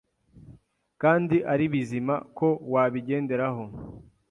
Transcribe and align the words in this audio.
kandi 1.01 1.35
ari 1.53 1.65
bizima 1.73 2.15
ko 2.37 2.47
wabigenderaho 2.73 3.63